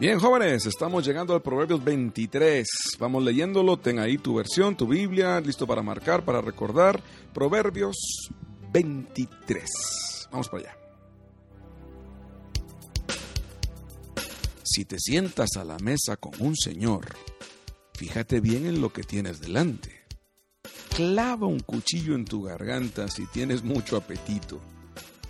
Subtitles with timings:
[0.00, 2.66] Bien, jóvenes, estamos llegando al Proverbios 23.
[2.98, 7.00] Vamos leyéndolo, ten ahí tu versión, tu Biblia, listo para marcar, para recordar.
[7.32, 7.96] Proverbios
[8.72, 10.28] 23.
[10.32, 10.76] Vamos para allá.
[14.64, 17.14] Si te sientas a la mesa con un señor,
[17.94, 20.02] fíjate bien en lo que tienes delante.
[20.96, 24.60] Clava un cuchillo en tu garganta si tienes mucho apetito.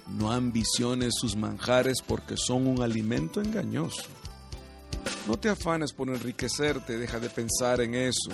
[0.09, 4.05] No ambiciones sus manjares porque son un alimento engañoso.
[5.27, 8.30] No te afanes por enriquecerte, deja de pensar en eso.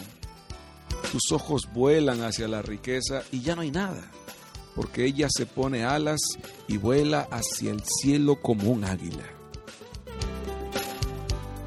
[1.12, 4.10] Tus ojos vuelan hacia la riqueza y ya no hay nada,
[4.74, 6.20] porque ella se pone alas
[6.66, 9.24] y vuela hacia el cielo como un águila.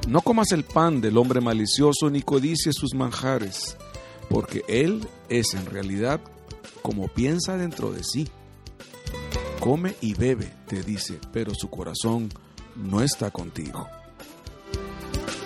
[0.08, 3.78] No comas el pan del hombre malicioso ni codicies sus manjares,
[4.30, 6.20] porque él es en realidad
[6.82, 8.28] como piensa dentro de sí.
[9.62, 12.30] Come y bebe, te dice, pero su corazón
[12.76, 13.88] no está contigo.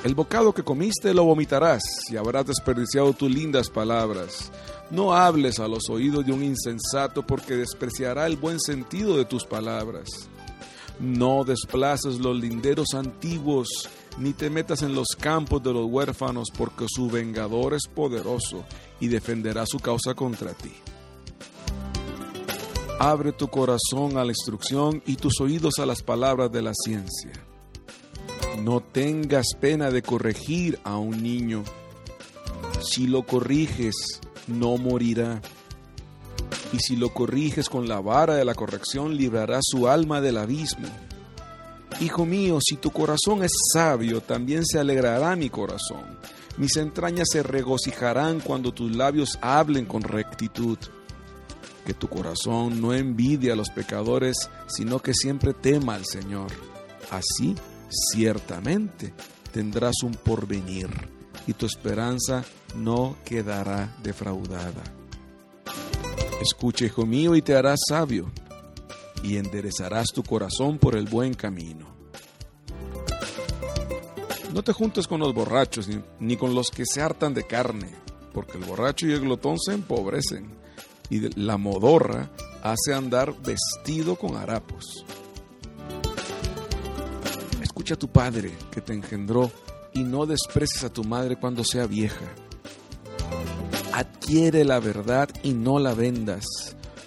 [0.07, 4.53] El bocado que comiste lo vomitarás y habrás desperdiciado tus lindas palabras.
[4.89, 9.43] No hables a los oídos de un insensato porque despreciará el buen sentido de tus
[9.43, 10.07] palabras.
[11.01, 13.67] No desplaces los linderos antiguos,
[14.17, 18.63] ni te metas en los campos de los huérfanos, porque su vengador es poderoso
[19.01, 20.71] y defenderá su causa contra ti.
[22.97, 27.46] Abre tu corazón a la instrucción y tus oídos a las palabras de la ciencia
[28.57, 31.63] no tengas pena de corregir a un niño.
[32.81, 35.41] Si lo corriges, no morirá.
[36.73, 40.87] Y si lo corriges con la vara de la corrección, librará su alma del abismo.
[42.01, 46.17] Hijo mío, si tu corazón es sabio, también se alegrará mi corazón.
[46.57, 50.77] Mis entrañas se regocijarán cuando tus labios hablen con rectitud.
[51.85, 56.51] Que tu corazón no envidie a los pecadores, sino que siempre tema al Señor.
[57.09, 57.55] Así
[57.89, 59.13] ciertamente
[59.51, 60.89] tendrás un porvenir
[61.47, 62.43] y tu esperanza
[62.75, 64.83] no quedará defraudada.
[66.41, 68.31] Escucha, hijo mío, y te harás sabio,
[69.23, 71.87] y enderezarás tu corazón por el buen camino.
[74.53, 77.95] No te juntes con los borrachos, ni, ni con los que se hartan de carne,
[78.33, 80.55] porque el borracho y el glotón se empobrecen,
[81.09, 82.29] y la modorra
[82.61, 85.05] hace andar vestido con harapos
[87.93, 89.51] a tu padre que te engendró
[89.93, 92.25] y no desprecies a tu madre cuando sea vieja.
[93.93, 96.45] Adquiere la verdad y no la vendas,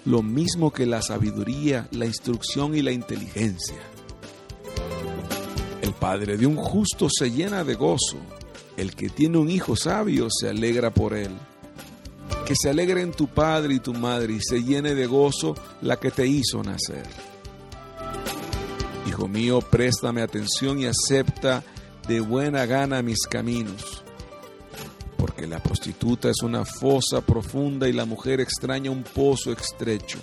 [0.05, 3.77] lo mismo que la sabiduría, la instrucción y la inteligencia.
[5.81, 8.17] El padre de un justo se llena de gozo,
[8.77, 11.31] el que tiene un hijo sabio se alegra por él.
[12.45, 16.11] Que se alegren tu padre y tu madre y se llene de gozo la que
[16.11, 17.30] te hizo nacer.
[19.27, 21.63] Mío, préstame atención y acepta
[22.07, 24.03] de buena gana mis caminos.
[25.17, 30.19] Porque la prostituta es una fosa profunda y la mujer extraña un pozo estrecho.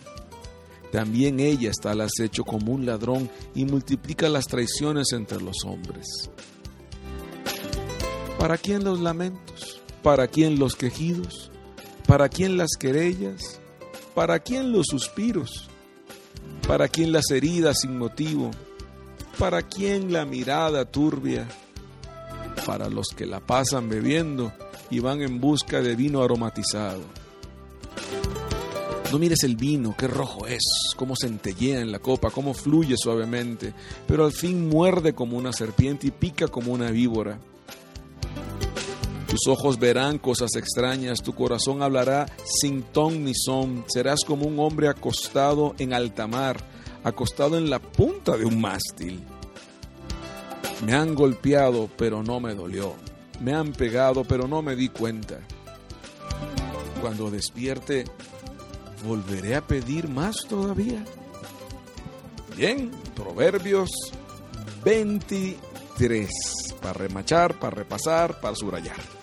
[0.91, 6.31] También ella está al acecho como un ladrón y multiplica las traiciones entre los hombres.
[8.39, 9.81] ¿Para quién los lamentos?
[10.03, 11.51] ¿Para quién los quejidos?
[12.07, 13.61] ¿Para quién las querellas?
[14.15, 15.69] ¿Para quién los suspiros?
[16.67, 18.51] ¿Para quién las heridas sin motivo?
[19.39, 21.47] ¿Para quién la mirada turbia?
[22.67, 24.53] Para los que la pasan bebiendo
[24.91, 27.03] y van en busca de vino aromatizado.
[29.13, 30.65] No mires el vino, qué rojo es,
[30.97, 33.73] cómo centellea en la copa, cómo fluye suavemente,
[34.09, 37.39] pero al fin muerde como una serpiente y pica como una víbora.
[39.29, 44.59] Tus ojos verán cosas extrañas, tu corazón hablará sin ton ni son, serás como un
[44.59, 49.23] hombre acostado en alta mar acostado en la punta de un mástil.
[50.85, 52.95] Me han golpeado, pero no me dolió.
[53.41, 55.39] Me han pegado, pero no me di cuenta.
[57.01, 58.05] Cuando despierte,
[59.05, 61.05] ¿volveré a pedir más todavía?
[62.57, 63.91] Bien, Proverbios
[64.85, 66.29] 23,
[66.81, 69.18] para remachar, para repasar, para subrayar.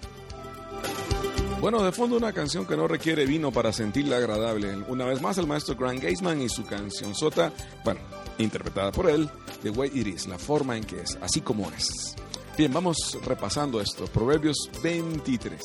[1.61, 4.77] Bueno, de fondo una canción que no requiere vino para sentirla agradable.
[4.87, 7.51] Una vez más el maestro Grant Gaisman y su canción Sota,
[7.83, 8.01] bueno,
[8.37, 9.29] interpretada por él,
[9.63, 12.15] The Way It Is, la forma en que es, así como es.
[12.57, 14.05] Bien, vamos repasando esto.
[14.05, 15.61] Proverbios 23.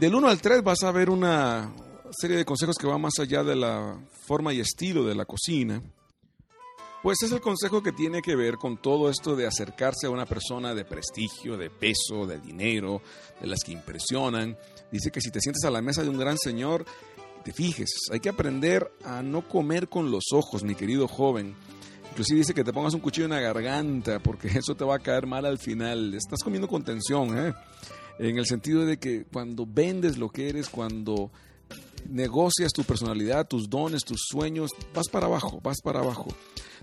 [0.00, 1.72] Del 1 al 3 vas a ver una
[2.10, 5.80] serie de consejos que van más allá de la forma y estilo de la cocina
[7.04, 10.24] pues es el consejo que tiene que ver con todo esto de acercarse a una
[10.24, 13.02] persona de prestigio, de peso, de dinero,
[13.42, 14.56] de las que impresionan.
[14.90, 16.86] Dice que si te sientes a la mesa de un gran señor,
[17.44, 21.54] te fijes, hay que aprender a no comer con los ojos, mi querido joven.
[22.12, 25.00] Inclusive dice que te pongas un cuchillo en la garganta porque eso te va a
[25.00, 26.14] caer mal al final.
[26.14, 27.52] Estás comiendo con tensión, ¿eh?
[28.18, 31.30] En el sentido de que cuando vendes lo que eres, cuando
[32.08, 36.28] negocias tu personalidad, tus dones, tus sueños, vas para abajo, vas para abajo.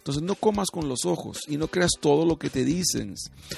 [0.01, 3.13] Entonces no comas con los ojos y no creas todo lo que te dicen.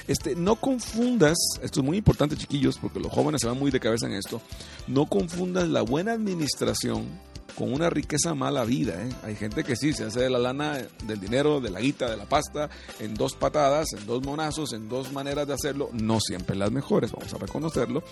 [0.09, 3.79] Este, no confundas, esto es muy importante chiquillos, porque los jóvenes se van muy de
[3.79, 4.41] cabeza en esto,
[4.87, 7.07] no confundas la buena administración
[7.55, 8.93] con una riqueza mala vida.
[9.03, 9.09] ¿eh?
[9.23, 12.17] Hay gente que sí se hace de la lana, del dinero, de la guita, de
[12.17, 12.69] la pasta,
[12.99, 17.11] en dos patadas, en dos monazos, en dos maneras de hacerlo, no siempre las mejores,
[17.11, 18.03] vamos a reconocerlo.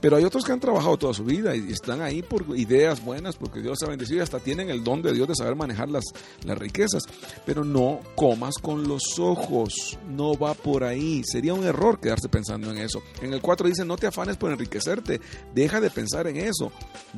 [0.00, 3.36] Pero hay otros que han trabajado toda su vida y están ahí por ideas buenas,
[3.36, 6.04] porque Dios ha bendecido y hasta tienen el don de Dios de saber manejar las,
[6.44, 7.04] las riquezas.
[7.46, 11.22] Pero no comas con los ojos, no va por ahí.
[11.24, 13.02] Sería un error quedarse pensando en eso.
[13.20, 15.20] En el 4 dice, no te afanes por enriquecerte,
[15.54, 16.72] deja de pensar en eso.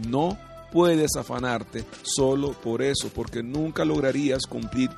[0.09, 0.39] No
[0.75, 4.91] puedes afanarte solo por eso, porque nunca lograrías cumplir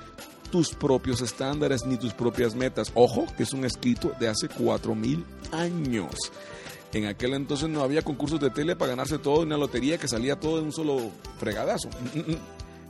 [0.50, 2.90] tus propios estándares ni tus propias metas.
[2.94, 6.14] Ojo, que es un escrito de hace cuatro mil años.
[6.94, 10.08] En aquel entonces no había concursos de tele para ganarse todo en una lotería que
[10.08, 11.90] salía todo en un solo fregadazo.
[11.90, 12.38] Mm, mm, mm.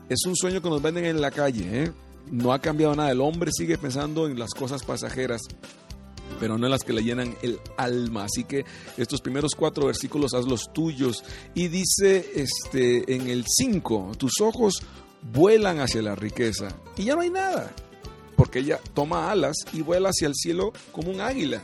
[0.09, 1.83] Es un sueño que nos venden en la calle.
[1.83, 1.93] ¿eh?
[2.31, 3.11] No ha cambiado nada.
[3.11, 5.43] El hombre sigue pensando en las cosas pasajeras
[6.39, 8.25] pero no las que le llenan el alma.
[8.25, 8.65] Así que
[8.97, 11.25] estos primeros cuatro versículos hazlos tuyos.
[11.55, 14.83] Y dice este, en el 5, tus ojos
[15.33, 17.73] vuelan hacia la riqueza y ya no hay nada,
[18.37, 21.63] porque ella toma alas y vuela hacia el cielo como un águila.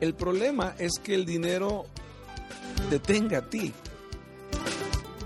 [0.00, 1.86] El problema es que el dinero
[2.90, 3.72] detenga a ti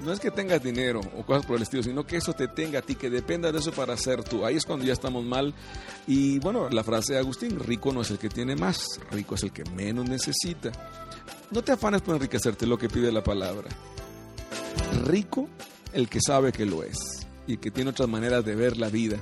[0.04, 2.80] no es que tengas dinero o cosas por el estilo, sino que eso te tenga
[2.80, 4.44] a ti, que dependa de eso para ser tú.
[4.44, 5.54] Ahí es cuando ya estamos mal.
[6.06, 9.42] Y bueno, la frase de Agustín, rico no es el que tiene más, rico es
[9.42, 10.70] el que menos necesita.
[11.50, 13.68] No te afanes por enriquecerte lo que pide la palabra.
[15.04, 15.48] Rico
[15.92, 16.98] el que sabe que lo es
[17.46, 19.18] y que tiene otras maneras de ver la vida.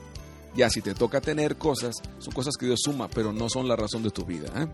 [0.55, 3.77] Ya si te toca tener cosas, son cosas que Dios suma, pero no son la
[3.77, 4.49] razón de tu vida.
[4.57, 4.67] ¿eh?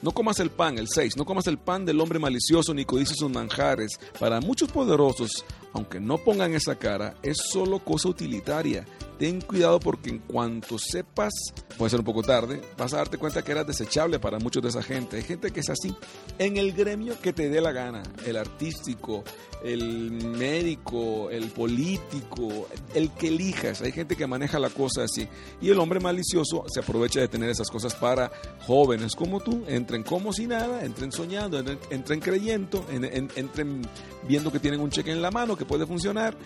[0.00, 3.16] No comas el pan, el 6, no comas el pan del hombre malicioso ni codices
[3.18, 3.98] sus manjares.
[4.20, 8.86] Para muchos poderosos, aunque no pongan esa cara, es solo cosa utilitaria
[9.18, 11.32] ten cuidado porque en cuanto sepas,
[11.76, 14.68] puede ser un poco tarde, vas a darte cuenta que eras desechable para muchos de
[14.68, 15.16] esa gente.
[15.16, 15.94] Hay gente que es así.
[16.38, 19.24] En el gremio que te dé la gana, el artístico,
[19.64, 23.82] el médico, el político, el que elijas.
[23.82, 25.26] Hay gente que maneja la cosa así.
[25.60, 28.30] Y el hombre malicioso se aprovecha de tener esas cosas para
[28.66, 29.64] jóvenes como tú.
[29.66, 33.82] Entren como si nada, entren soñando, entren, creyendo, entren
[34.28, 36.36] viendo que tienen un cheque en la mano que puede funcionar.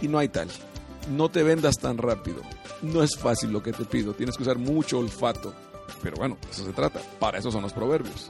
[0.00, 0.48] Y no hay tal
[1.08, 2.42] no te vendas tan rápido.
[2.82, 5.54] No es fácil lo que te pido, tienes que usar mucho olfato.
[6.02, 8.28] Pero bueno, eso se trata, para eso son los proverbios.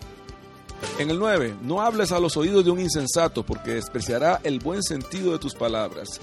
[0.99, 4.83] En el 9, no hables a los oídos de un insensato porque despreciará el buen
[4.83, 6.21] sentido de tus palabras.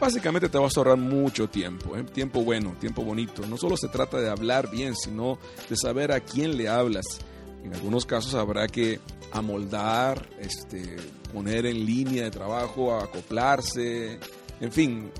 [0.00, 2.04] Básicamente te vas a ahorrar mucho tiempo, ¿eh?
[2.04, 3.46] tiempo bueno, tiempo bonito.
[3.46, 5.38] No solo se trata de hablar bien, sino
[5.68, 7.04] de saber a quién le hablas.
[7.62, 9.00] En algunos casos habrá que
[9.32, 10.96] amoldar, este,
[11.32, 14.18] poner en línea de trabajo, acoplarse,
[14.60, 15.10] en fin,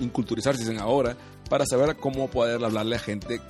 [0.00, 1.16] inculturizarse, dicen ahora,
[1.48, 3.40] para saber cómo poder hablarle a gente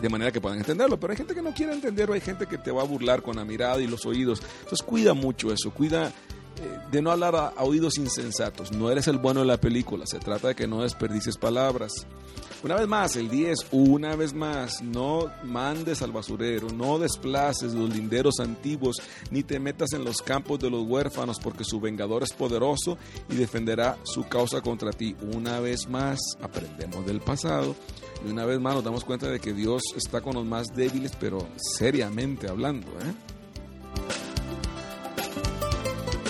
[0.00, 0.98] de manera que puedan entenderlo.
[0.98, 3.36] Pero hay gente que no quiere entenderlo, hay gente que te va a burlar con
[3.36, 4.42] la mirada y los oídos.
[4.60, 8.72] Entonces cuida mucho eso, cuida eh, de no hablar a, oídos insensatos.
[8.72, 11.92] No eres el bueno de la película, se trata de que no desperdicies palabras.
[12.60, 17.88] Una vez más, el 10, una vez más, no mandes al basurero, no desplaces los
[17.88, 18.96] linderos antiguos,
[19.30, 22.98] ni te metas en los campos de los huérfanos, porque su vengador es poderoso
[23.30, 25.14] y defenderá su causa contra ti.
[25.36, 27.76] Una vez más, aprendemos del pasado
[28.26, 31.12] y una vez más nos damos cuenta de que Dios está con los más débiles,
[31.20, 31.46] pero
[31.78, 32.88] seriamente hablando.
[32.88, 33.38] ¿eh?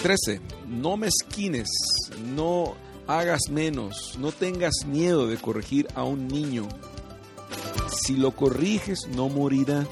[0.03, 0.41] 13.
[0.69, 1.69] No mezquines,
[2.35, 2.75] no
[3.09, 6.69] hagas menos, no tengas miedo de corregir a un niño.
[7.91, 9.87] Si lo corriges, no morirá.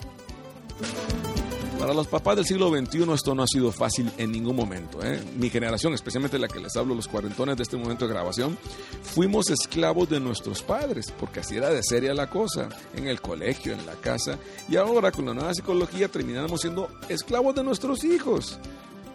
[1.78, 5.02] Para los papás del siglo XXI esto no ha sido fácil en ningún momento.
[5.02, 5.22] ¿eh?
[5.36, 8.58] Mi generación, especialmente la que les hablo, los cuarentones de este momento de grabación,
[9.02, 13.72] fuimos esclavos de nuestros padres, porque así era de seria la cosa, en el colegio,
[13.72, 18.58] en la casa, y ahora con la nueva psicología terminamos siendo esclavos de nuestros hijos.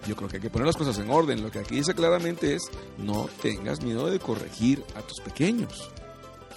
[0.08, 1.44] Yo creo que hay que poner las cosas en orden.
[1.44, 2.64] Lo que aquí dice claramente es,
[2.98, 5.92] no tengas miedo de corregir a tus pequeños.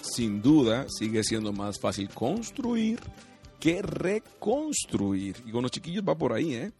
[0.00, 3.00] Sin duda, sigue siendo más fácil construir
[3.60, 5.42] que reconstruir.
[5.46, 6.72] Y con los chiquillos va por ahí, ¿eh?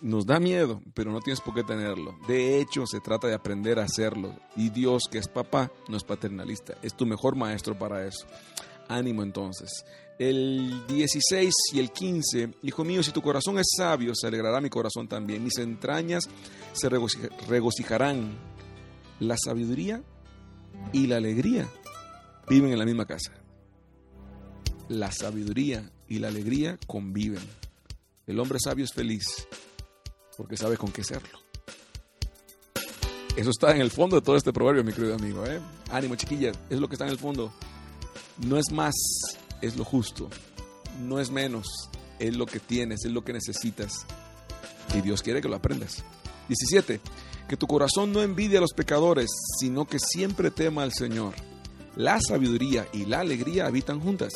[0.00, 2.18] Nos da miedo, pero no tienes por qué tenerlo.
[2.26, 4.34] De hecho, se trata de aprender a hacerlo.
[4.56, 6.74] Y Dios, que es papá, no es paternalista.
[6.82, 8.26] Es tu mejor maestro para eso.
[8.88, 9.84] Ánimo entonces
[10.28, 14.70] el 16 y el 15, Hijo mío, si tu corazón es sabio, se alegrará mi
[14.70, 16.24] corazón también, mis entrañas
[16.72, 18.52] se regocijarán.
[19.20, 20.02] La sabiduría
[20.92, 21.68] y la alegría
[22.48, 23.32] viven en la misma casa.
[24.88, 27.42] La sabiduría y la alegría conviven.
[28.26, 29.46] El hombre sabio es feliz
[30.36, 31.38] porque sabe con qué serlo.
[33.36, 35.46] Eso está en el fondo de todo este proverbio, mi querido amigo.
[35.46, 35.60] ¿eh?
[35.90, 37.52] Ánimo, chiquilla, es lo que está en el fondo.
[38.44, 38.94] No es más,
[39.62, 40.28] es lo justo.
[41.00, 41.66] No es menos,
[42.18, 44.04] es lo que tienes, es lo que necesitas.
[44.94, 46.04] Y Dios quiere que lo aprendas.
[46.48, 47.00] 17.
[47.48, 51.34] Que tu corazón no envidie a los pecadores, sino que siempre tema al Señor.
[51.96, 54.32] La sabiduría y la alegría habitan juntas.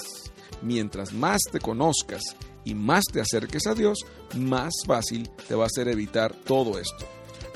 [0.62, 2.22] Mientras más te conozcas
[2.64, 3.98] y más te acerques a Dios,
[4.36, 7.06] más fácil te va a ser evitar todo esto.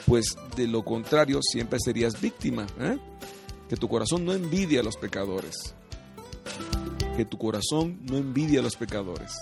[0.07, 2.67] Pues de lo contrario siempre serías víctima.
[2.79, 2.99] ¿eh?
[3.69, 5.75] Que tu corazón no envidie a los pecadores.
[7.25, 9.33] Tu corazón no envidie a los pecadores.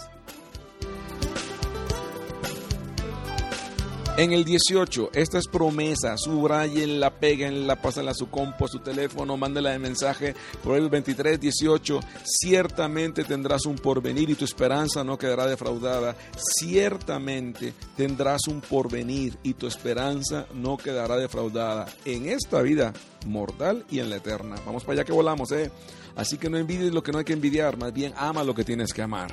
[4.19, 9.37] En el 18, esta es promesa, subrayenla, péguenla, pásenla a su compo, a su teléfono,
[9.37, 10.35] mándenla de mensaje.
[10.65, 16.17] Por el 23, 18, ciertamente tendrás un porvenir y tu esperanza no quedará defraudada.
[16.37, 22.93] Ciertamente tendrás un porvenir y tu esperanza no quedará defraudada en esta vida
[23.25, 24.57] mortal y en la eterna.
[24.67, 25.71] Vamos para allá que volamos, ¿eh?
[26.17, 28.65] Así que no envidies lo que no hay que envidiar, más bien ama lo que
[28.65, 29.31] tienes que amar.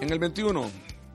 [0.00, 0.68] En el 21,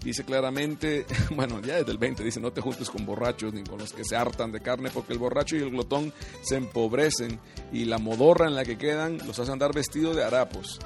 [0.03, 3.79] dice claramente, bueno, ya desde el 20 dice, no te juntes con borrachos ni con
[3.79, 7.39] los que se hartan de carne, porque el borracho y el glotón se empobrecen
[7.71, 10.79] y la modorra en la que quedan los hace andar vestido de harapos.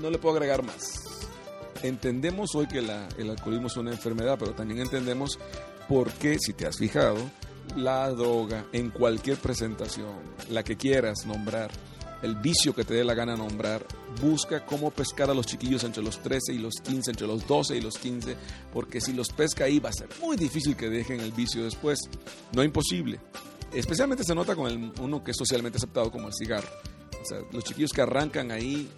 [0.00, 1.02] No le puedo agregar más.
[1.82, 5.38] Entendemos hoy que el alcoholismo es una enfermedad, pero también entendemos
[5.88, 7.18] por qué, si te has fijado,
[7.76, 10.14] la droga en cualquier presentación,
[10.50, 11.70] la que quieras nombrar,
[12.22, 13.84] el vicio que te dé la gana nombrar,
[14.20, 17.76] busca cómo pescar a los chiquillos entre los 13 y los 15, entre los 12
[17.76, 18.36] y los 15,
[18.72, 21.98] porque si los pesca ahí va a ser muy difícil que dejen el vicio después.
[22.52, 23.20] No imposible.
[23.72, 26.68] Especialmente se nota con uno que es socialmente aceptado como el cigarro.
[27.20, 28.88] O sea, los chiquillos que arrancan ahí,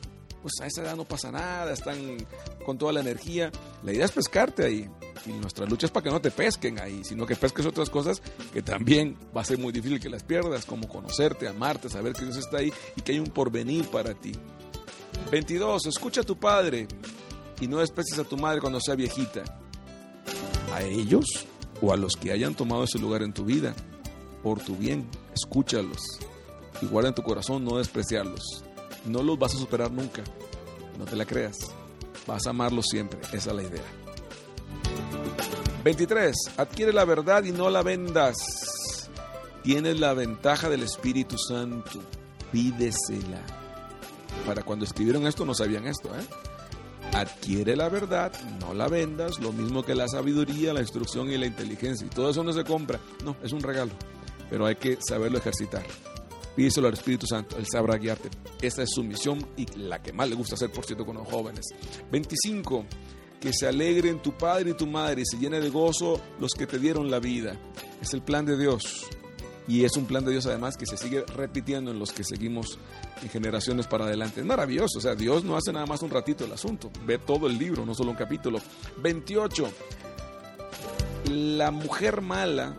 [0.45, 2.19] pues a esa edad no pasa nada, están
[2.67, 3.51] con toda la energía.
[3.83, 4.91] La idea es pescarte ahí.
[5.25, 8.21] Y nuestra lucha es para que no te pesquen ahí, sino que pesques otras cosas
[8.53, 12.27] que también va a ser muy difícil que las pierdas, como conocerte, amarte, saber que
[12.27, 14.33] Dios está ahí y que hay un porvenir para ti.
[15.31, 15.87] 22.
[15.87, 16.89] Escucha a tu padre
[17.59, 19.45] y no desprecies a tu madre cuando sea viejita.
[20.75, 21.25] A ellos
[21.81, 23.75] o a los que hayan tomado ese lugar en tu vida,
[24.43, 26.03] por tu bien, escúchalos
[26.83, 28.63] y guarda en tu corazón no despreciarlos.
[29.07, 30.23] No los vas a superar nunca,
[30.99, 31.57] no te la creas.
[32.27, 33.85] Vas a amarlos siempre, esa es la idea.
[35.85, 36.35] 23.
[36.57, 38.37] Adquiere la verdad y no la vendas.
[39.63, 42.01] Tienes la ventaja del Espíritu Santo.
[42.51, 43.43] Pídesela.
[44.47, 46.25] Para cuando escribieron esto no sabían esto, ¿eh?
[47.13, 51.47] Adquiere la verdad, no la vendas, lo mismo que la sabiduría, la instrucción y la
[51.47, 52.07] inteligencia.
[52.07, 53.93] Y todo eso no se compra, no, es un regalo,
[54.51, 55.85] pero hay que saberlo ejercitar.
[56.57, 58.31] Pídeselo al Espíritu Santo, Él sabrá guiarte.
[58.63, 61.29] Esta es su misión y la que más le gusta hacer, por cierto, con los
[61.29, 61.67] jóvenes.
[62.11, 62.87] 25
[63.45, 66.67] que se alegren tu padre y tu madre y se llene de gozo los que
[66.67, 67.61] te dieron la vida.
[68.01, 69.07] Es el plan de Dios.
[69.69, 72.79] Y es un plan de Dios además que se sigue repitiendo en los que seguimos
[73.23, 74.41] en generaciones para adelante.
[74.41, 77.47] Es maravilloso, o sea, Dios no hace nada más un ratito el asunto, ve todo
[77.47, 78.61] el libro, no solo un capítulo.
[78.99, 79.71] 28.
[81.31, 82.79] La mujer mala,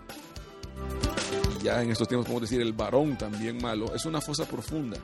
[1.66, 4.98] ya en estos tiempos podemos decir el varón también malo, es una fosa profunda.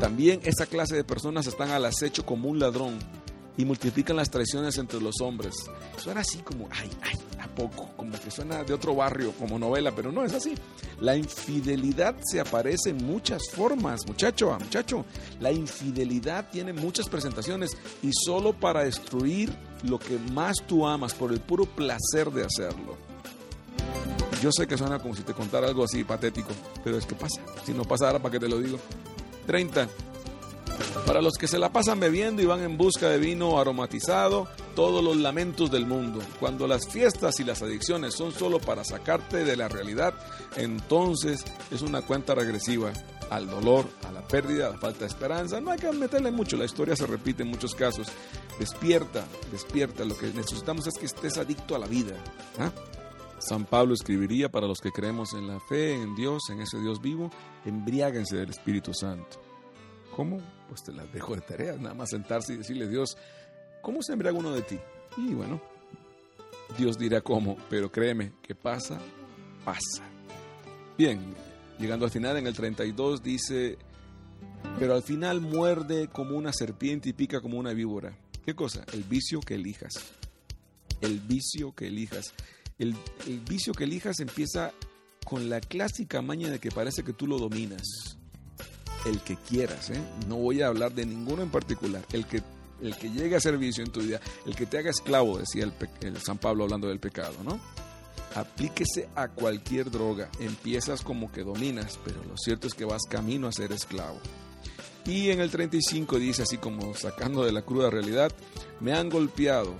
[0.00, 2.98] También esa clase de personas están al acecho como un ladrón
[3.56, 5.54] y multiplican las traiciones entre los hombres.
[5.96, 9.92] Suena así como, ay, ay, a poco, como que suena de otro barrio, como novela,
[9.94, 10.54] pero no es así.
[11.00, 15.04] La infidelidad se aparece en muchas formas, muchacho, ah, muchacho.
[15.38, 21.32] La infidelidad tiene muchas presentaciones y solo para destruir lo que más tú amas por
[21.32, 22.96] el puro placer de hacerlo.
[24.42, 26.50] Yo sé que suena como si te contara algo así patético,
[26.84, 27.40] pero es que pasa.
[27.64, 28.78] Si no pasara, ¿para qué te lo digo?
[29.46, 29.88] 30.
[31.06, 35.02] Para los que se la pasan bebiendo y van en busca de vino aromatizado, todos
[35.02, 36.20] los lamentos del mundo.
[36.38, 40.14] Cuando las fiestas y las adicciones son solo para sacarte de la realidad,
[40.56, 42.92] entonces es una cuenta regresiva
[43.30, 45.60] al dolor, a la pérdida, a la falta de esperanza.
[45.60, 48.08] No hay que meterle mucho, la historia se repite en muchos casos.
[48.58, 50.04] Despierta, despierta.
[50.04, 52.14] Lo que necesitamos es que estés adicto a la vida.
[52.58, 52.70] ¿ah?
[53.38, 57.00] San Pablo escribiría para los que creemos en la fe, en Dios, en ese Dios
[57.00, 57.30] vivo,
[57.64, 59.40] embriáguense del Espíritu Santo.
[60.14, 60.40] ¿Cómo?
[60.68, 63.16] Pues te las dejo de tarea, nada más sentarse y decirle, Dios,
[63.80, 64.78] ¿cómo se embriaga uno de ti?
[65.16, 65.60] Y bueno,
[66.76, 68.98] Dios dirá cómo, pero créeme, que pasa,
[69.64, 70.04] pasa.
[70.96, 71.34] Bien,
[71.78, 73.78] llegando al final, en el 32 dice,
[74.78, 78.16] pero al final muerde como una serpiente y pica como una víbora.
[78.44, 78.84] ¿Qué cosa?
[78.92, 79.92] El vicio que elijas.
[81.00, 82.34] El vicio que elijas.
[82.78, 82.94] El,
[83.48, 84.72] vicio que elijas empieza
[85.24, 88.16] con la clásica maña de que parece que tú lo dominas.
[89.04, 90.00] El que quieras, ¿eh?
[90.26, 92.04] No voy a hablar de ninguno en particular.
[92.12, 92.42] El que,
[92.82, 95.70] el que llegue a servicio en tu vida, el que te haga esclavo, decía
[96.00, 97.60] el San Pablo hablando del pecado, ¿no?
[98.34, 100.30] Aplíquese a cualquier droga.
[100.38, 104.20] Empiezas como que dominas, pero lo cierto es que vas camino a ser esclavo.
[105.08, 108.30] Y en el 35 dice así como sacando de la cruda realidad,
[108.80, 109.74] me han golpeado,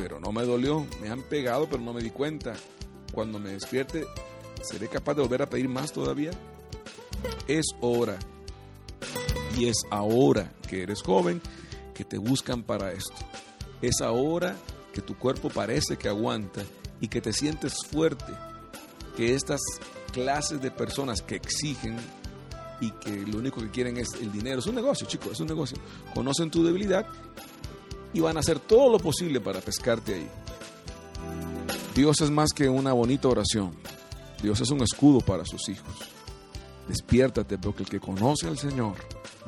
[0.00, 2.54] pero no me dolió, me han pegado, pero no me di cuenta.
[3.12, 4.06] Cuando me despierte,
[4.62, 6.30] ¿seré capaz de volver a pedir más todavía?
[7.46, 8.18] Es hora,
[9.58, 11.42] y es ahora que eres joven,
[11.92, 13.14] que te buscan para esto.
[13.82, 14.56] Es ahora
[14.94, 16.62] que tu cuerpo parece que aguanta
[16.98, 18.32] y que te sientes fuerte,
[19.18, 19.60] que estas
[20.12, 21.98] clases de personas que exigen
[22.80, 25.48] y que lo único que quieren es el dinero, es un negocio, chicos, es un
[25.48, 25.76] negocio.
[26.14, 27.06] Conocen tu debilidad
[28.12, 30.28] y van a hacer todo lo posible para pescarte ahí.
[31.94, 33.72] Dios es más que una bonita oración.
[34.42, 35.92] Dios es un escudo para sus hijos.
[36.88, 38.94] Despiértate, porque el que conoce al Señor,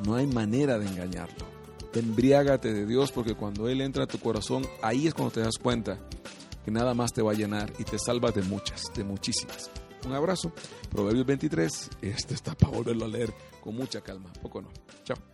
[0.05, 1.45] no hay manera de engañarlo.
[1.93, 5.57] Embriágate de Dios, porque cuando Él entra a tu corazón, ahí es cuando te das
[5.61, 5.99] cuenta
[6.63, 9.69] que nada más te va a llenar y te salva de muchas, de muchísimas.
[10.05, 10.51] Un abrazo.
[10.89, 11.89] Proverbios 23.
[12.01, 14.31] Este está para volverlo a leer con mucha calma.
[14.41, 14.69] Poco no.
[15.03, 15.32] Chao.